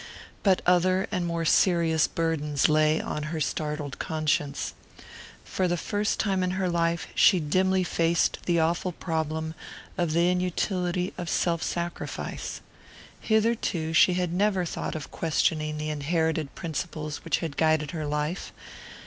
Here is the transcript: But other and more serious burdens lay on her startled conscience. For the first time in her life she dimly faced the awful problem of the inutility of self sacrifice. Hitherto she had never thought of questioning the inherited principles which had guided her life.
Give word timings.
But 0.41 0.63
other 0.65 1.05
and 1.11 1.27
more 1.27 1.45
serious 1.45 2.07
burdens 2.07 2.67
lay 2.67 2.99
on 2.99 3.21
her 3.29 3.39
startled 3.39 3.99
conscience. 3.99 4.73
For 5.45 5.67
the 5.67 5.77
first 5.77 6.19
time 6.19 6.41
in 6.41 6.57
her 6.57 6.67
life 6.69 7.05
she 7.13 7.39
dimly 7.39 7.83
faced 7.83 8.39
the 8.47 8.59
awful 8.59 8.93
problem 8.93 9.53
of 9.99 10.13
the 10.13 10.31
inutility 10.31 11.13
of 11.19 11.29
self 11.29 11.61
sacrifice. 11.61 12.61
Hitherto 13.19 13.93
she 13.93 14.15
had 14.15 14.33
never 14.33 14.65
thought 14.65 14.95
of 14.95 15.11
questioning 15.11 15.77
the 15.77 15.91
inherited 15.91 16.55
principles 16.55 17.23
which 17.23 17.37
had 17.37 17.55
guided 17.55 17.91
her 17.91 18.07
life. 18.07 18.51